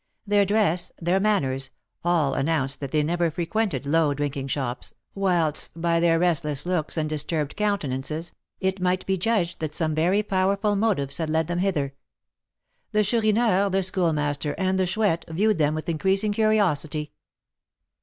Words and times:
Their 0.25 0.45
dress, 0.45 0.91
their 0.97 1.19
manners, 1.19 1.69
all 2.03 2.33
announced 2.33 2.79
that 2.79 2.89
they 2.89 3.03
never 3.03 3.29
frequented 3.29 3.85
low 3.85 4.15
drinking 4.15 4.47
shops, 4.47 4.95
whilst, 5.13 5.79
by 5.79 5.99
their 5.99 6.17
restless 6.17 6.65
looks 6.65 6.97
and 6.97 7.07
disturbed 7.07 7.55
countenances, 7.55 8.31
it 8.59 8.81
might 8.81 9.05
be 9.05 9.15
judged 9.15 9.59
that 9.59 9.75
some 9.75 9.93
very 9.93 10.23
powerful 10.23 10.75
motives 10.75 11.17
had 11.19 11.29
led 11.29 11.45
them 11.45 11.59
hither. 11.59 11.93
The 12.93 13.03
Chourineur, 13.03 13.69
the 13.69 13.83
Schoolmaster, 13.83 14.55
and 14.57 14.79
the 14.79 14.87
Chouette 14.87 15.23
viewed 15.29 15.59
them 15.59 15.75
with 15.75 15.87
increasing 15.87 16.31
curiosity. 16.31 17.11